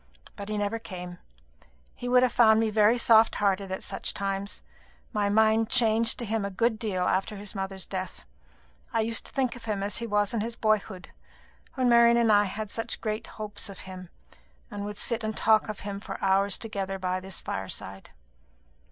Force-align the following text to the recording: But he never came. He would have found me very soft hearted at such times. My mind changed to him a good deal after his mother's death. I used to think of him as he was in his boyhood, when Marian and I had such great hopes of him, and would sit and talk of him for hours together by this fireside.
But 0.35 0.49
he 0.49 0.57
never 0.57 0.79
came. 0.79 1.19
He 1.93 2.09
would 2.09 2.23
have 2.23 2.31
found 2.33 2.59
me 2.59 2.71
very 2.71 2.97
soft 2.97 3.35
hearted 3.35 3.71
at 3.71 3.83
such 3.83 4.15
times. 4.15 4.63
My 5.13 5.29
mind 5.29 5.69
changed 5.69 6.17
to 6.17 6.25
him 6.25 6.43
a 6.43 6.49
good 6.49 6.79
deal 6.79 7.03
after 7.03 7.35
his 7.35 7.53
mother's 7.53 7.85
death. 7.85 8.25
I 8.93 9.01
used 9.01 9.27
to 9.27 9.31
think 9.31 9.55
of 9.55 9.65
him 9.65 9.83
as 9.83 9.97
he 9.97 10.07
was 10.07 10.33
in 10.33 10.41
his 10.41 10.55
boyhood, 10.55 11.09
when 11.75 11.87
Marian 11.87 12.17
and 12.17 12.31
I 12.31 12.45
had 12.45 12.71
such 12.71 12.99
great 12.99 13.27
hopes 13.37 13.69
of 13.69 13.81
him, 13.81 14.09
and 14.71 14.85
would 14.85 14.97
sit 14.97 15.23
and 15.23 15.37
talk 15.37 15.69
of 15.69 15.81
him 15.81 15.99
for 15.99 16.19
hours 16.19 16.57
together 16.57 16.97
by 16.97 17.19
this 17.19 17.39
fireside. 17.39 18.09